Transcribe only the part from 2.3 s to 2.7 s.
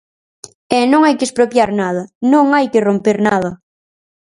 non hai